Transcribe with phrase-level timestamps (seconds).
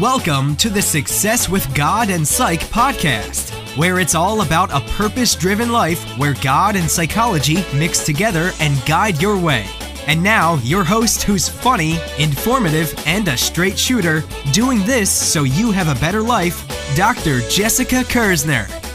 [0.00, 5.34] Welcome to the Success with God and Psych podcast, where it's all about a purpose
[5.34, 9.64] driven life where God and psychology mix together and guide your way.
[10.06, 14.22] And now, your host, who's funny, informative, and a straight shooter,
[14.52, 17.40] doing this so you have a better life, Dr.
[17.48, 18.85] Jessica Kersner.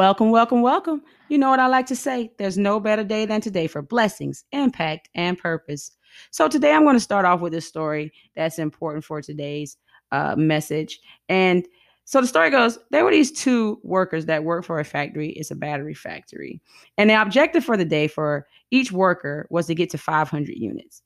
[0.00, 1.02] Welcome, welcome, welcome.
[1.28, 2.32] You know what I like to say?
[2.38, 5.90] There's no better day than today for blessings, impact, and purpose.
[6.30, 9.76] So, today I'm going to start off with a story that's important for today's
[10.10, 11.00] uh, message.
[11.28, 11.68] And
[12.06, 15.32] so the story goes there were these two workers that worked for a factory.
[15.32, 16.62] It's a battery factory.
[16.96, 21.02] And the objective for the day for each worker was to get to 500 units.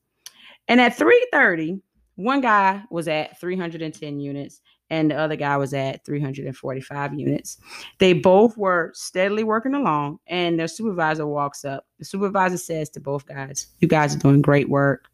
[0.69, 1.81] And at 3:30,
[2.15, 7.57] one guy was at 310 units and the other guy was at 345 units.
[7.99, 11.85] They both were steadily working along, and their supervisor walks up.
[11.99, 15.05] The supervisor says to both guys, You guys are doing great work.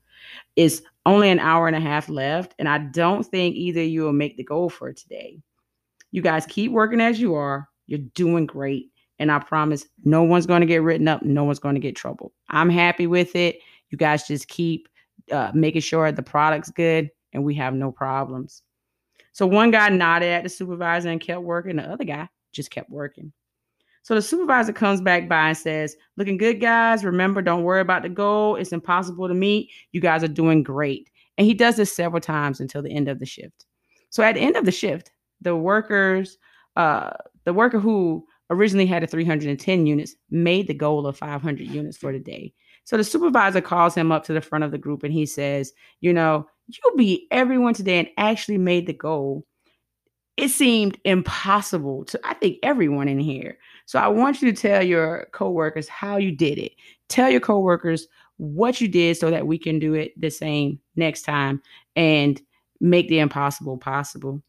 [0.55, 4.13] It's only an hour and a half left, and I don't think either you will
[4.13, 5.39] make the goal for today.
[6.11, 7.67] You guys keep working as you are.
[7.87, 8.91] You're doing great.
[9.19, 11.23] And I promise no one's going to get written up.
[11.23, 12.33] No one's going to get trouble.
[12.49, 13.59] I'm happy with it.
[13.89, 14.89] You guys just keep
[15.31, 18.63] uh, making sure the product's good and we have no problems.
[19.33, 21.77] So one guy nodded at the supervisor and kept working.
[21.77, 23.31] The other guy just kept working.
[24.03, 27.05] So the supervisor comes back by and says, Looking good, guys.
[27.05, 28.55] Remember, don't worry about the goal.
[28.55, 29.69] It's impossible to meet.
[29.91, 31.09] You guys are doing great.
[31.37, 33.65] And he does this several times until the end of the shift.
[34.09, 36.37] So at the end of the shift, the workers,
[36.75, 37.11] uh,
[37.45, 42.11] the worker who originally had a 310 units made the goal of 500 units for
[42.11, 42.53] the day.
[42.83, 45.71] So the supervisor calls him up to the front of the group and he says,
[46.01, 49.45] You know, you beat everyone today and actually made the goal.
[50.37, 53.57] It seemed impossible to, I think, everyone in here.
[53.85, 56.73] So I want you to tell your coworkers how you did it.
[57.09, 61.23] Tell your coworkers what you did so that we can do it the same next
[61.23, 61.61] time
[61.95, 62.41] and
[62.79, 64.41] make the impossible possible.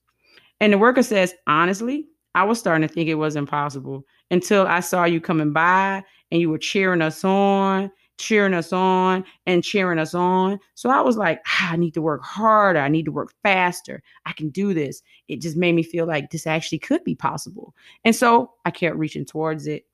[0.60, 4.80] And the worker says, honestly, I was starting to think it was impossible until I
[4.80, 9.98] saw you coming by and you were cheering us on cheering us on and cheering
[9.98, 10.58] us on.
[10.74, 12.80] So I was like, ah, I need to work harder.
[12.80, 14.02] I need to work faster.
[14.26, 15.02] I can do this.
[15.28, 17.74] It just made me feel like this actually could be possible.
[18.04, 19.86] And so I kept reaching towards it.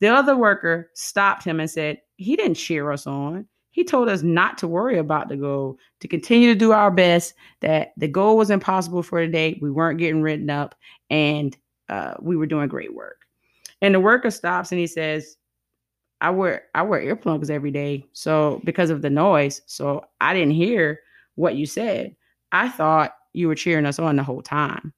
[0.00, 3.46] The other worker stopped him and said, He didn't cheer us on.
[3.70, 7.34] He told us not to worry about the goal, to continue to do our best,
[7.60, 9.58] that the goal was impossible for today.
[9.60, 10.74] We weren't getting written up
[11.10, 11.54] and
[11.90, 13.26] uh, we were doing great work.
[13.82, 15.36] And the worker stops and he says,
[16.20, 18.06] I wear I wear earplugs every day.
[18.12, 21.00] So because of the noise, so I didn't hear
[21.34, 22.16] what you said.
[22.52, 24.92] I thought you were cheering us on the whole time.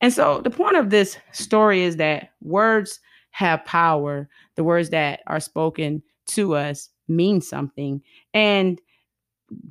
[0.00, 3.00] And so the point of this story is that words
[3.30, 4.28] have power.
[4.54, 8.00] The words that are spoken to us mean something
[8.32, 8.80] and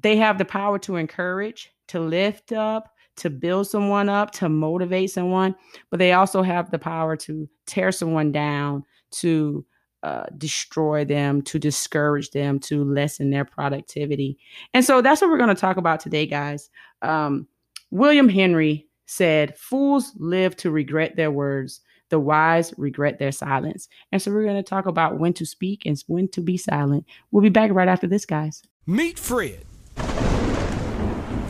[0.01, 5.11] they have the power to encourage, to lift up, to build someone up, to motivate
[5.11, 5.55] someone,
[5.89, 9.65] but they also have the power to tear someone down, to
[10.03, 14.37] uh, destroy them, to discourage them, to lessen their productivity.
[14.73, 16.69] And so that's what we're going to talk about today, guys.
[17.01, 17.47] Um,
[17.89, 23.87] William Henry said, Fools live to regret their words, the wise regret their silence.
[24.11, 27.05] And so we're going to talk about when to speak and when to be silent.
[27.31, 28.61] We'll be back right after this, guys.
[28.85, 29.65] Meet Fred.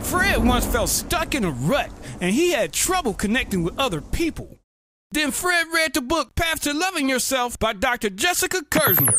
[0.02, 1.90] Fred once felt stuck in a rut
[2.20, 4.58] and he had trouble connecting with other people.
[5.14, 8.10] Then Fred read the book Path to Loving Yourself by Dr.
[8.10, 9.14] Jessica Kersner.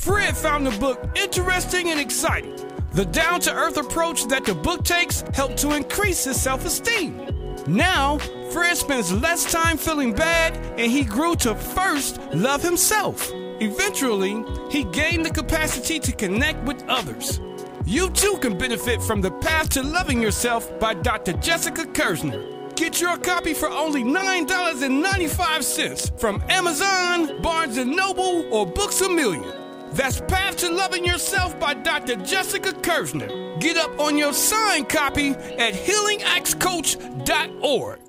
[0.00, 2.56] Fred found the book interesting and exciting.
[2.94, 7.28] The down to earth approach that the book takes helped to increase his self esteem.
[7.68, 8.18] Now,
[8.50, 13.30] Fred spends less time feeling bad and he grew to first love himself.
[13.60, 17.38] Eventually, he gained the capacity to connect with others.
[17.84, 21.34] You too can benefit from the Path to Loving Yourself by Dr.
[21.34, 22.59] Jessica Kersner.
[22.80, 29.44] Get your copy for only $9.95 from Amazon, Barnes & Noble, or Books A Million.
[29.92, 32.16] That's Path to Loving Yourself by Dr.
[32.16, 33.60] Jessica Kersner.
[33.60, 38.00] Get up on your signed copy at healingaxcoach.org.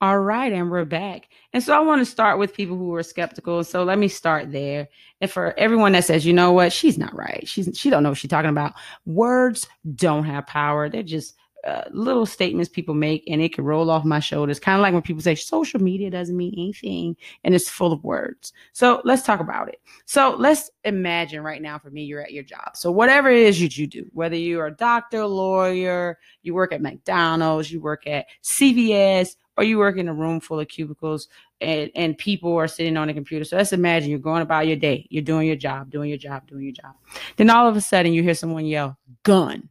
[0.00, 1.28] All right, and we're back.
[1.52, 3.62] And so I want to start with people who are skeptical.
[3.62, 4.88] So let me start there.
[5.20, 7.46] And for everyone that says, you know what, she's not right.
[7.46, 8.72] She's she don't know what she's talking about.
[9.04, 10.88] Words don't have power.
[10.88, 11.36] They're just
[11.66, 14.60] uh, little statements people make and it can roll off my shoulders.
[14.60, 18.04] Kind of like when people say social media doesn't mean anything and it's full of
[18.04, 18.52] words.
[18.72, 19.80] So let's talk about it.
[20.04, 22.76] So let's imagine right now for me, you're at your job.
[22.76, 26.80] So whatever it is that you do, whether you're a doctor, lawyer, you work at
[26.80, 31.28] McDonald's, you work at CVS, or you work in a room full of cubicles
[31.60, 33.44] and, and people are sitting on a computer.
[33.44, 36.46] So let's imagine you're going about your day, you're doing your job, doing your job,
[36.46, 36.94] doing your job.
[37.36, 39.68] Then all of a sudden you hear someone yell, gun,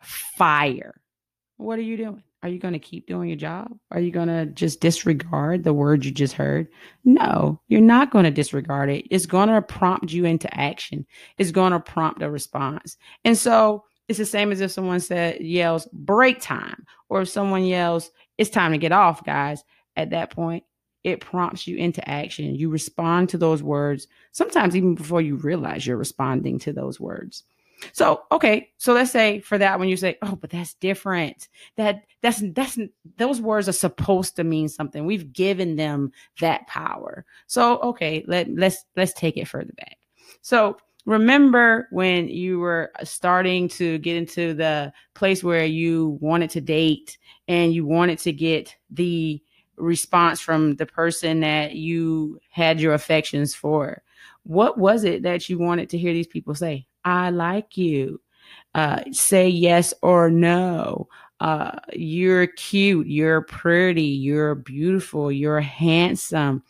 [0.00, 1.00] fire.
[1.56, 2.22] What are you doing?
[2.42, 3.76] Are you going to keep doing your job?
[3.90, 6.68] Are you going to just disregard the words you just heard?
[7.04, 9.06] No, you're not going to disregard it.
[9.10, 11.04] It's going to prompt you into action.
[11.38, 12.96] It's going to prompt a response.
[13.24, 17.64] And so it's the same as if someone said yells break time or if someone
[17.64, 19.64] yells it's time to get off, guys.
[19.96, 20.62] At that point,
[21.02, 22.54] it prompts you into action.
[22.54, 27.42] You respond to those words, sometimes even before you realize you're responding to those words.
[27.92, 32.04] So, okay, so let's say for that when you say, "Oh, but that's different." That
[32.22, 32.78] that's that's
[33.16, 35.06] those words are supposed to mean something.
[35.06, 37.24] We've given them that power.
[37.46, 39.98] So, okay, let let's let's take it further back.
[40.42, 40.76] So,
[41.06, 46.60] remember when you were uh, starting to get into the place where you wanted to
[46.60, 49.42] date and you wanted to get the
[49.76, 54.02] response from the person that you had your affections for.
[54.42, 56.86] What was it that you wanted to hear these people say?
[57.08, 58.20] I like you.
[58.74, 61.08] Uh, say yes or no.
[61.40, 63.06] Uh, you're cute.
[63.06, 64.02] You're pretty.
[64.02, 65.32] You're beautiful.
[65.32, 66.62] You're handsome.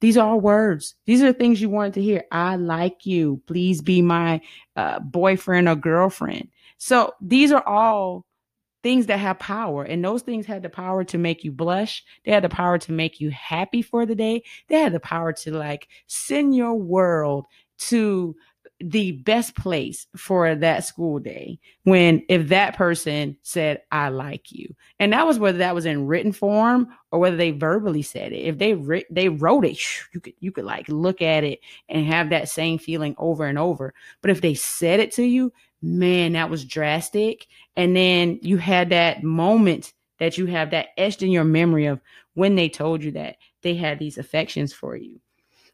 [0.00, 0.94] These are all words.
[1.06, 2.24] These are things you wanted to hear.
[2.30, 3.42] I like you.
[3.46, 4.40] Please be my
[4.76, 6.48] uh, boyfriend or girlfriend.
[6.78, 8.24] So these are all
[8.84, 9.82] things that have power.
[9.82, 12.04] And those things had the power to make you blush.
[12.24, 14.44] They had the power to make you happy for the day.
[14.68, 17.46] They had the power to like send your world
[17.78, 18.36] to
[18.80, 24.74] the best place for that school day when if that person said i like you.
[24.98, 28.38] And that was whether that was in written form or whether they verbally said it.
[28.38, 29.78] If they they wrote it
[30.12, 33.58] you could you could like look at it and have that same feeling over and
[33.58, 33.92] over.
[34.22, 37.46] But if they said it to you man that was drastic.
[37.76, 42.00] And then you had that moment that you have that etched in your memory of
[42.34, 45.20] when they told you that they had these affections for you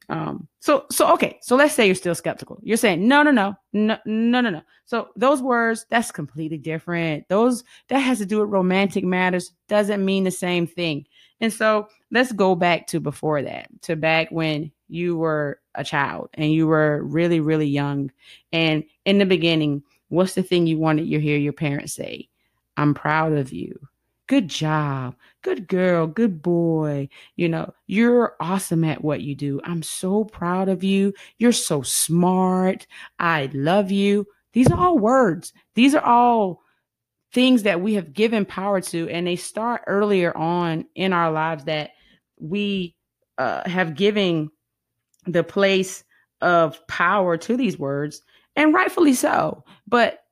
[0.09, 2.59] um, so so okay, so let's say you're still skeptical.
[2.63, 4.63] You're saying no, no, no, no, no, no, no.
[4.85, 7.29] So those words, that's completely different.
[7.29, 11.07] Those that has to do with romantic matters, doesn't mean the same thing.
[11.41, 16.31] And so let's go back to before that, to back when you were a child
[16.35, 18.11] and you were really, really young.
[18.53, 22.29] And in the beginning, what's the thing you wanted to hear your parents say?
[22.77, 23.89] I'm proud of you.
[24.29, 25.17] Good job.
[25.47, 26.09] Good girl.
[26.09, 27.09] Good boy.
[27.37, 29.61] You know, you're awesome at what you do.
[29.63, 31.15] I'm so proud of you.
[31.39, 32.89] You're so smart.
[33.21, 34.27] I love you.
[34.55, 35.53] These are all words.
[35.77, 36.63] These are all
[37.33, 41.63] things that we have given power to, and they start earlier on in our lives
[41.67, 41.91] that
[42.41, 42.97] we
[43.39, 44.51] uh, have given
[45.27, 46.03] the place
[46.41, 48.21] of power to these words,
[48.57, 49.63] and rightfully so.
[49.87, 50.25] But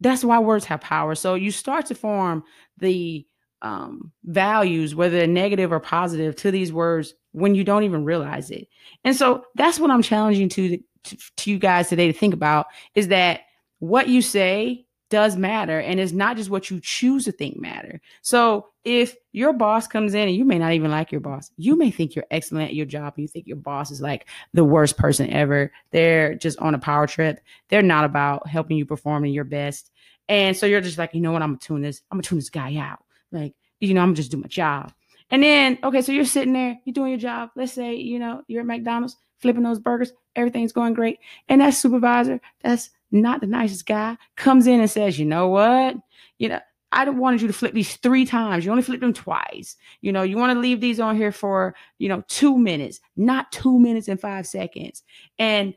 [0.00, 1.14] that's why words have power.
[1.14, 2.42] So you start to form
[2.78, 3.26] the
[3.62, 8.50] um, values, whether they're negative or positive, to these words when you don't even realize
[8.50, 8.68] it.
[9.04, 12.66] And so that's what I'm challenging to, to, to you guys today to think about
[12.94, 13.40] is that
[13.78, 18.00] what you say does matter and it's not just what you choose to think matter.
[18.22, 21.76] So if your boss comes in and you may not even like your boss, you
[21.76, 24.64] may think you're excellent at your job and you think your boss is like the
[24.64, 25.70] worst person ever.
[25.90, 27.40] They're just on a power trip.
[27.68, 29.90] They're not about helping you perform in your best.
[30.28, 32.38] And so you're just like, you know what, I'm gonna tune this, I'm gonna tune
[32.38, 33.04] this guy out.
[33.32, 34.92] Like, you know, I'm just do my job.
[35.30, 37.50] And then, okay, so you're sitting there, you're doing your job.
[37.56, 41.18] Let's say, you know, you're at McDonald's flipping those burgers, everything's going great.
[41.48, 45.96] And that supervisor, that's not the nicest guy, comes in and says, you know what?
[46.38, 46.60] You know,
[46.92, 48.64] I wanted you to flip these three times.
[48.64, 49.76] You only flipped them twice.
[50.02, 53.50] You know, you want to leave these on here for, you know, two minutes, not
[53.50, 55.02] two minutes and five seconds.
[55.38, 55.74] And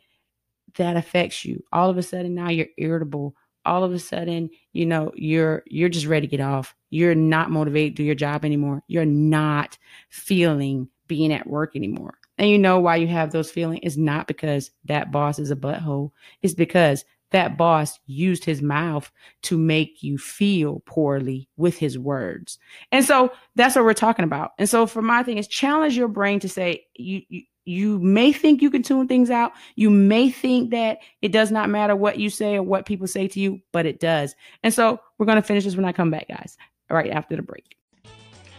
[0.75, 1.63] that affects you.
[1.71, 3.35] All of a sudden now you're irritable
[3.65, 6.75] all of a sudden, you know, you're you're just ready to get off.
[6.89, 8.83] You're not motivated to do your job anymore.
[8.87, 9.77] You're not
[10.09, 12.15] feeling being at work anymore.
[12.37, 15.55] And you know why you have those feelings is not because that boss is a
[15.55, 16.11] butthole.
[16.41, 19.11] It's because that boss used his mouth
[19.43, 22.59] to make you feel poorly with his words.
[22.91, 24.51] And so that's what we're talking about.
[24.57, 28.31] And so for my thing is challenge your brain to say you, you you may
[28.31, 29.53] think you can tune things out.
[29.75, 33.27] You may think that it does not matter what you say or what people say
[33.27, 34.35] to you, but it does.
[34.63, 36.57] And so we're going to finish this when I come back, guys,
[36.89, 37.75] right after the break.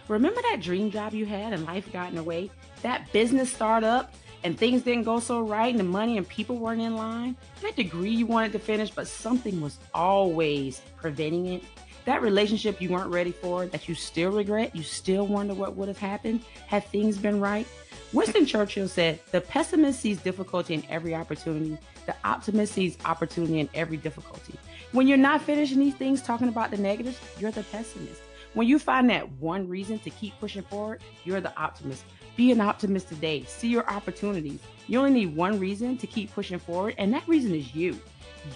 [0.08, 2.50] Remember that dream job you had and life got in the way?
[2.82, 4.12] That business startup
[4.44, 7.36] and things didn't go so right and the money and people weren't in line?
[7.62, 11.64] That degree you wanted to finish, but something was always preventing it?
[12.04, 15.88] That relationship you weren't ready for, that you still regret, you still wonder what would
[15.88, 17.66] have happened had things been right?
[18.12, 23.68] Winston Churchill said, The pessimist sees difficulty in every opportunity, the optimist sees opportunity in
[23.74, 24.54] every difficulty.
[24.92, 28.22] When you're not finishing these things talking about the negatives, you're the pessimist.
[28.54, 32.04] when you find that one reason to keep pushing forward, you're the optimist.
[32.36, 33.44] Be an optimist today.
[33.44, 34.60] See your opportunities.
[34.86, 37.98] You only need one reason to keep pushing forward, and that reason is you.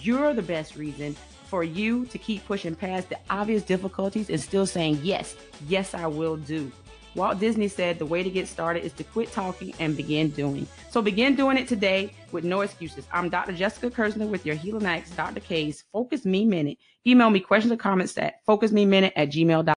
[0.01, 1.15] You're the best reason
[1.45, 5.35] for you to keep pushing past the obvious difficulties and still saying, Yes,
[5.67, 6.71] yes, I will do.
[7.15, 10.65] Walt Disney said the way to get started is to quit talking and begin doing.
[10.89, 13.05] So begin doing it today with no excuses.
[13.11, 13.51] I'm Dr.
[13.51, 15.39] Jessica Kersner with your Healing Dr.
[15.41, 16.77] K's Focus Me Minute.
[17.05, 19.75] Email me questions or comments at focusmeminute at gmail.com.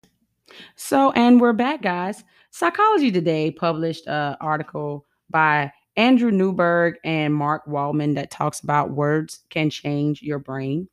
[0.75, 2.23] So, and we're back, guys.
[2.51, 9.39] Psychology Today published an article by Andrew Newberg and Mark Waldman that talks about words
[9.49, 10.87] can change your brain.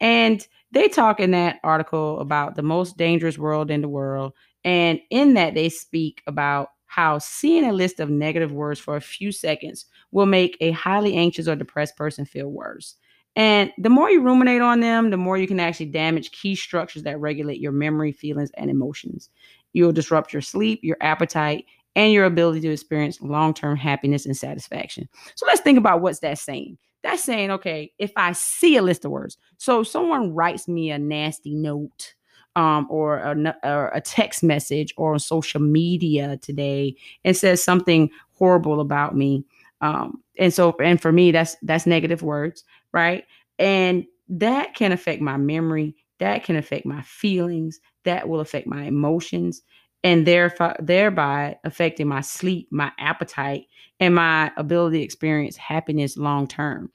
[0.00, 4.32] And they talk in that article about the most dangerous world in the world.
[4.64, 9.00] And in that, they speak about how seeing a list of negative words for a
[9.00, 12.96] few seconds will make a highly anxious or depressed person feel worse.
[13.34, 17.02] And the more you ruminate on them, the more you can actually damage key structures
[17.04, 19.30] that regulate your memory, feelings, and emotions.
[19.72, 21.64] You'll disrupt your sleep, your appetite,
[21.96, 25.08] and your ability to experience long-term happiness and satisfaction.
[25.34, 26.76] So let's think about what's that saying.
[27.02, 30.98] That's saying, okay, if I see a list of words, so someone writes me a
[30.98, 32.14] nasty note
[32.56, 38.10] um, or, a, or a text message or on social media today and says something
[38.34, 39.44] horrible about me.
[39.80, 43.24] Um, and so, and for me, that's that's negative words, right?
[43.58, 45.94] And that can affect my memory.
[46.18, 47.80] That can affect my feelings.
[48.04, 49.62] That will affect my emotions
[50.04, 53.66] and therefore thereby affecting my sleep, my appetite,
[54.00, 56.90] and my ability to experience happiness long term.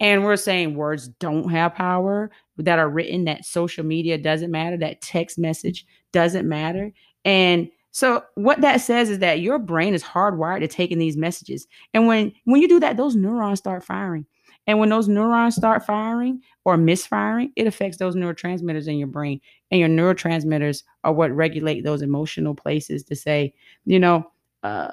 [0.00, 4.76] And we're saying words don't have power that are written, that social media doesn't matter,
[4.76, 6.92] that text message doesn't matter.
[7.24, 11.66] And so what that says is that your brain is hardwired to taking these messages.
[11.92, 14.26] And when when you do that, those neurons start firing.
[14.66, 19.40] And when those neurons start firing or misfiring, it affects those neurotransmitters in your brain.
[19.70, 23.54] And your neurotransmitters are what regulate those emotional places to say,
[23.84, 24.30] you know,
[24.62, 24.88] uh,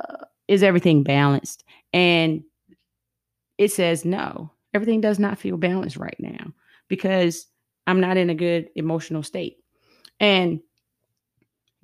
[0.47, 1.63] is everything balanced?
[1.93, 2.43] And
[3.59, 6.51] it says, no, everything does not feel balanced right now
[6.89, 7.47] because
[7.87, 9.57] I'm not in a good emotional state.
[10.19, 10.59] And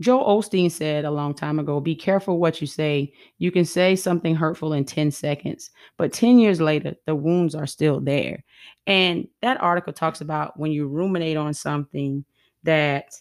[0.01, 3.13] Joel Osteen said a long time ago be careful what you say.
[3.37, 7.65] You can say something hurtful in 10 seconds, but 10 years later, the wounds are
[7.65, 8.43] still there.
[8.87, 12.25] And that article talks about when you ruminate on something
[12.63, 13.13] that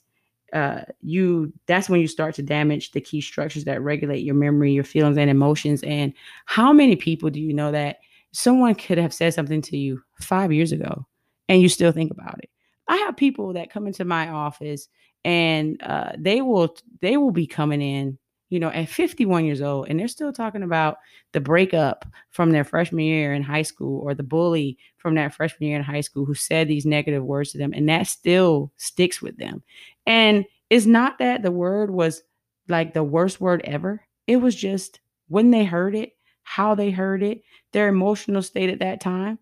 [0.53, 4.73] uh, you that's when you start to damage the key structures that regulate your memory,
[4.73, 5.83] your feelings, and emotions.
[5.85, 6.12] And
[6.47, 7.99] how many people do you know that
[8.33, 11.07] someone could have said something to you five years ago
[11.49, 12.51] and you still think about it?
[12.89, 14.89] I have people that come into my office
[15.25, 18.19] and uh, they will they will be coming in
[18.51, 20.99] you know at 51 years old and they're still talking about
[21.33, 25.69] the breakup from their freshman year in high school or the bully from that freshman
[25.69, 29.23] year in high school who said these negative words to them and that still sticks
[29.23, 29.63] with them.
[30.07, 32.23] And it's not that the word was
[32.69, 34.03] like the worst word ever.
[34.27, 38.81] It was just when they heard it how they heard it their emotional state at
[38.81, 39.39] that time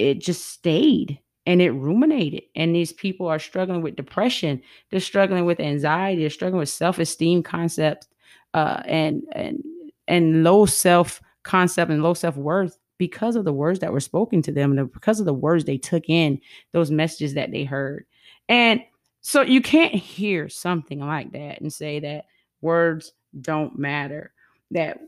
[0.00, 2.42] it just stayed and it ruminated.
[2.54, 4.62] And these people are struggling with depression.
[4.90, 6.22] They're struggling with anxiety.
[6.22, 8.08] They're struggling with self-esteem concepts
[8.54, 9.62] uh, and and
[10.08, 14.40] and low self concept and low self worth because of the words that were spoken
[14.42, 16.40] to them and because of the words they took in,
[16.72, 18.06] those messages that they heard.
[18.48, 18.82] And
[19.20, 22.26] so you can't hear something like that and say that
[22.60, 24.32] words don't matter,
[24.70, 24.98] that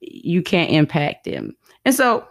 [0.00, 1.56] you can't impact them.
[1.84, 2.28] And so,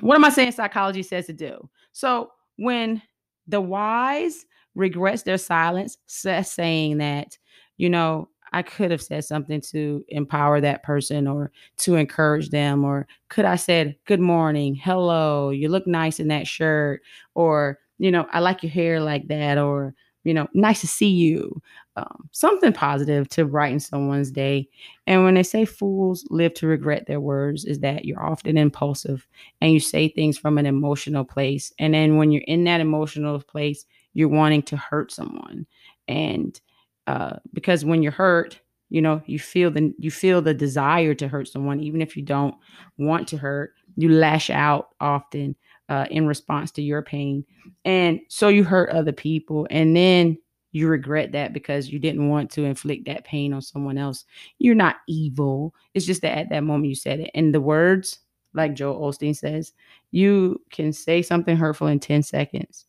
[0.00, 1.68] what am I saying psychology says to do?
[1.92, 3.02] So, when
[3.46, 4.44] the wise
[4.74, 7.38] regrets their silence, saying that,
[7.76, 12.84] you know, I could have said something to empower that person or to encourage them,
[12.84, 17.02] or could I said, good morning, hello, you look nice in that shirt,
[17.34, 19.94] or, you know, I like your hair like that, or,
[20.24, 21.60] you know, nice to see you.
[21.98, 24.68] Um, something positive to brighten someone's day.
[25.06, 29.26] And when they say fools live to regret their words, is that you're often impulsive
[29.62, 31.72] and you say things from an emotional place.
[31.78, 35.66] And then when you're in that emotional place, you're wanting to hurt someone.
[36.06, 36.60] And
[37.06, 38.60] uh, because when you're hurt,
[38.90, 42.22] you know, you feel the you feel the desire to hurt someone, even if you
[42.22, 42.54] don't
[42.98, 43.72] want to hurt.
[43.96, 45.56] You lash out often
[45.88, 47.44] uh, in response to your pain.
[47.84, 49.66] And so you hurt other people.
[49.70, 50.38] And then
[50.76, 54.26] you regret that because you didn't want to inflict that pain on someone else.
[54.58, 55.74] You're not evil.
[55.94, 57.30] It's just that at that moment you said it.
[57.34, 58.18] And the words,
[58.52, 59.72] like Joel Osteen says,
[60.10, 62.84] you can say something hurtful in 10 seconds.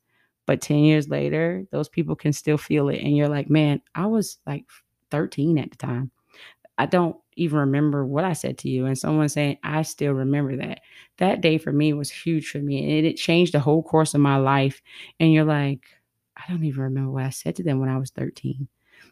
[0.45, 2.99] But 10 years later, those people can still feel it.
[2.99, 4.65] And you're like, man, I was like
[5.11, 6.11] 13 at the time.
[6.77, 8.85] I don't even remember what I said to you.
[8.85, 10.81] And someone saying, I still remember that.
[11.19, 12.97] That day for me was huge for me.
[12.97, 14.81] And it changed the whole course of my life.
[15.21, 15.85] And you're like,
[16.37, 18.67] I don't even remember what I said to them when I was 13.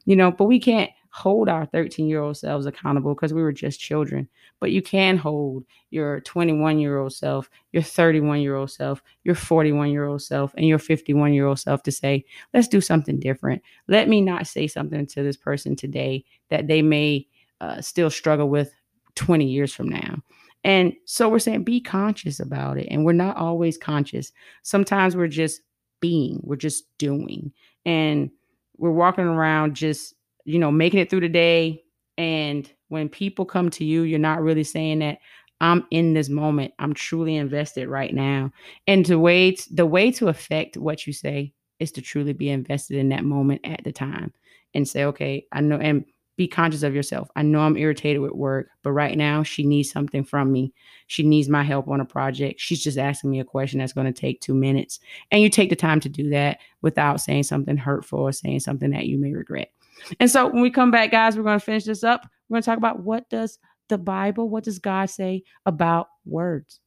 [0.05, 3.53] you know, but we can't hold our 13 year old selves accountable because we were
[3.53, 4.27] just children.
[4.59, 9.35] But you can hold your 21 year old self, your 31 year old self, your
[9.35, 13.19] 41 year old self, and your 51 year old self to say, let's do something
[13.19, 13.61] different.
[13.87, 17.27] Let me not say something to this person today that they may
[17.61, 18.73] uh, still struggle with
[19.15, 20.17] 20 years from now.
[20.65, 22.87] And so we're saying be conscious about it.
[22.89, 24.31] And we're not always conscious.
[24.63, 25.61] Sometimes we're just
[25.99, 27.51] being, we're just doing.
[27.85, 28.31] And
[28.77, 30.13] we're walking around just,
[30.45, 31.83] you know, making it through the day.
[32.17, 35.19] And when people come to you, you're not really saying that
[35.61, 36.73] I'm in this moment.
[36.79, 38.51] I'm truly invested right now.
[38.87, 42.49] And the way t- the way to affect what you say is to truly be
[42.49, 44.33] invested in that moment at the time
[44.73, 46.05] and say, okay, I know and
[46.37, 47.29] be conscious of yourself.
[47.35, 50.73] I know I'm irritated with work, but right now she needs something from me.
[51.07, 52.59] She needs my help on a project.
[52.59, 54.99] She's just asking me a question that's going to take two minutes.
[55.31, 58.91] And you take the time to do that without saying something hurtful or saying something
[58.91, 59.71] that you may regret.
[60.19, 62.27] And so when we come back, guys, we're going to finish this up.
[62.49, 66.79] We're going to talk about what does the Bible, what does God say about words?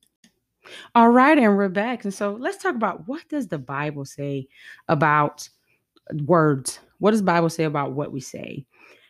[0.94, 2.04] All right, and we're back.
[2.04, 4.48] And so let's talk about what does the Bible say
[4.88, 5.48] about
[6.24, 6.80] words?
[6.98, 8.66] What does Bible say about what we say?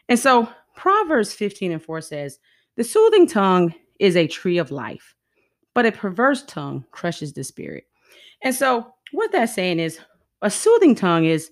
[0.08, 2.38] And so Proverbs 15 and 4 says,
[2.76, 5.14] The soothing tongue is a tree of life,
[5.74, 7.84] but a perverse tongue crushes the spirit.
[8.42, 9.98] And so what that's saying is
[10.42, 11.50] a soothing tongue is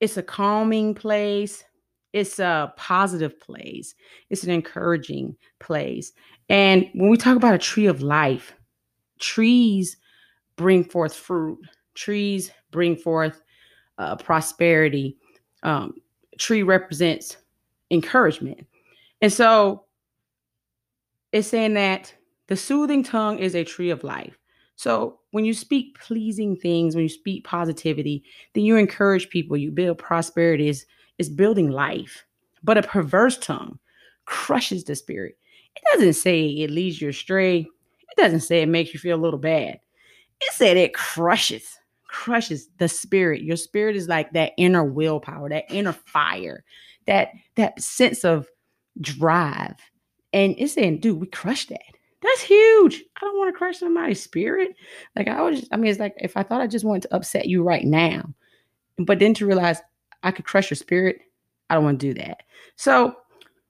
[0.00, 1.62] it's a calming place,
[2.12, 3.94] it's a positive place,
[4.30, 6.12] it's an encouraging place.
[6.48, 8.54] And when we talk about a tree of life,
[9.20, 9.96] trees
[10.56, 11.58] bring forth fruit,
[11.94, 13.42] trees bring forth
[13.98, 15.18] uh, prosperity.
[15.62, 15.94] Um,
[16.38, 17.36] tree represents
[17.90, 18.66] encouragement.
[19.20, 19.84] And so
[21.32, 22.14] it's saying that
[22.48, 24.36] the soothing tongue is a tree of life.
[24.76, 29.70] So when you speak pleasing things, when you speak positivity, then you encourage people, you
[29.70, 30.86] build prosperity, is
[31.18, 32.24] is building life.
[32.62, 33.78] But a perverse tongue
[34.24, 35.36] crushes the spirit.
[35.76, 37.58] It doesn't say it leads you astray.
[37.58, 39.78] It doesn't say it makes you feel a little bad.
[40.40, 43.42] It said it crushes, crushes the spirit.
[43.42, 46.64] Your spirit is like that inner willpower, that inner fire
[47.06, 48.48] that that sense of
[49.00, 49.76] drive.
[50.32, 51.80] And it's saying, dude, we crushed that.
[52.22, 53.02] That's huge.
[53.16, 54.74] I don't want to crush somebody's spirit.
[55.16, 57.46] Like I was, I mean, it's like if I thought I just wanted to upset
[57.46, 58.32] you right now,
[58.98, 59.80] but then to realize
[60.22, 61.20] I could crush your spirit,
[61.70, 62.42] I don't want to do that.
[62.76, 63.16] So,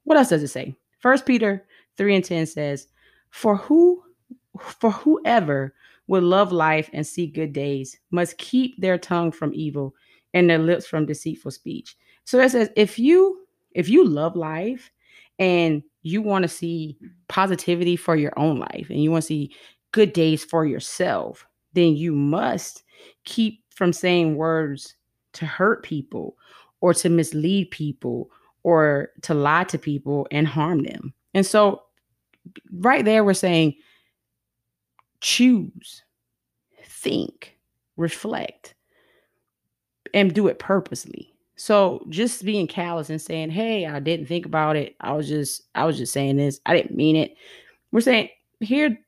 [0.05, 0.75] what else does it say?
[0.99, 1.67] First Peter
[1.97, 2.89] 3 and 10 says,
[3.31, 4.03] For who
[4.59, 5.75] for whoever
[6.09, 9.95] would love life and see good days must keep their tongue from evil
[10.35, 11.97] and their lips from deceitful speech.
[12.25, 13.41] So it says if you
[13.73, 14.91] if you love life
[15.39, 16.97] and you want to see
[17.29, 19.55] positivity for your own life and you want to see
[19.93, 22.83] good days for yourself, then you must
[23.25, 24.95] keep from saying words
[25.33, 26.37] to hurt people
[26.81, 28.31] or to mislead people
[28.63, 31.13] or to lie to people and harm them.
[31.35, 31.83] And so
[32.73, 33.75] right there we're saying
[35.21, 36.03] choose,
[36.85, 37.57] think,
[37.97, 38.75] reflect
[40.15, 41.33] and do it purposely.
[41.61, 44.97] So just being callous and saying, "Hey, I didn't think about it.
[45.01, 46.59] I was just I was just saying this.
[46.65, 47.35] I didn't mean it."
[47.93, 48.99] We're saying here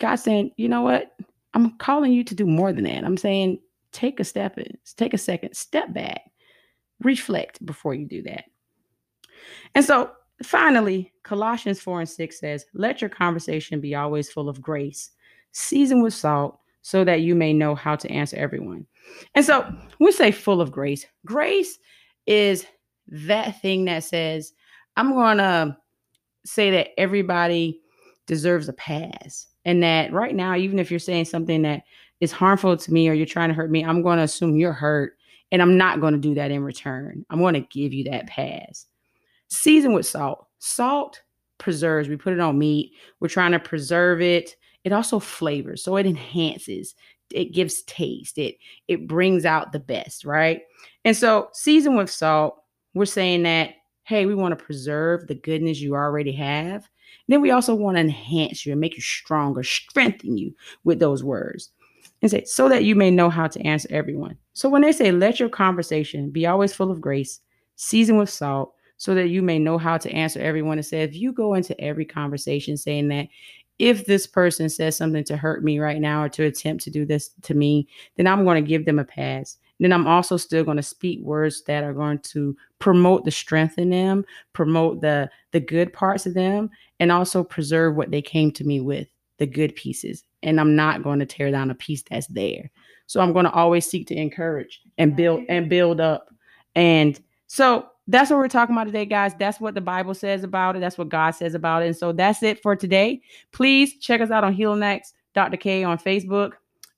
[0.00, 1.14] God's saying, "You know what?
[1.54, 3.04] I'm calling you to do more than that.
[3.04, 3.60] I'm saying
[3.92, 6.22] take a step in, take a second, step back,
[6.98, 8.46] reflect before you do that."
[9.76, 10.10] And so
[10.42, 15.12] finally, Colossians 4 and 6 says, Let your conversation be always full of grace,
[15.52, 18.86] seasoned with salt, so that you may know how to answer everyone.
[19.34, 19.66] And so
[20.00, 21.06] we say full of grace.
[21.24, 21.78] Grace
[22.26, 22.66] is
[23.08, 24.52] that thing that says,
[24.98, 25.78] I'm going to
[26.44, 27.80] say that everybody
[28.26, 29.46] deserves a pass.
[29.64, 31.84] And that right now, even if you're saying something that
[32.20, 34.74] is harmful to me or you're trying to hurt me, I'm going to assume you're
[34.74, 35.14] hurt.
[35.52, 37.24] And I'm not going to do that in return.
[37.30, 38.84] I'm going to give you that pass.
[39.48, 40.48] Season with salt.
[40.58, 41.22] Salt
[41.56, 42.10] preserves.
[42.10, 42.92] We put it on meat.
[43.20, 44.54] We're trying to preserve it.
[44.84, 45.82] It also flavors.
[45.82, 46.94] So it enhances
[47.30, 48.56] it gives taste it
[48.88, 50.62] it brings out the best right
[51.04, 52.62] and so season with salt
[52.94, 53.70] we're saying that
[54.04, 56.82] hey we want to preserve the goodness you already have
[57.26, 60.98] and then we also want to enhance you and make you stronger strengthen you with
[60.98, 61.70] those words
[62.22, 65.10] and say so that you may know how to answer everyone so when they say
[65.10, 67.40] let your conversation be always full of grace
[67.76, 70.78] season with salt so that you may know how to answer everyone.
[70.78, 73.26] It says if you go into every conversation saying that
[73.78, 77.04] if this person says something to hurt me right now or to attempt to do
[77.04, 79.56] this to me, then I'm going to give them a pass.
[79.80, 83.78] Then I'm also still going to speak words that are going to promote the strength
[83.78, 88.50] in them, promote the the good parts of them, and also preserve what they came
[88.52, 89.08] to me with,
[89.38, 90.24] the good pieces.
[90.42, 92.70] And I'm not going to tear down a piece that's there.
[93.06, 96.28] So I'm going to always seek to encourage and build and build up.
[96.74, 99.32] And so that's what we're talking about today, guys.
[99.38, 100.80] That's what the Bible says about it.
[100.80, 101.86] That's what God says about it.
[101.86, 103.22] And so that's it for today.
[103.52, 105.56] Please check us out on Healing X Dr.
[105.56, 106.52] K on Facebook.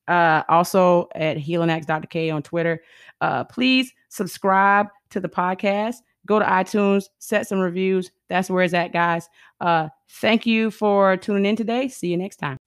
[0.09, 2.07] Uh, also at Healing X Dr.
[2.07, 2.83] K on Twitter.
[3.21, 5.97] Uh, please subscribe to the podcast.
[6.27, 8.11] Go to iTunes, set some reviews.
[8.29, 9.29] That's where it's at, guys.
[9.61, 11.88] Uh, thank you for tuning in today.
[11.88, 12.59] See you next time.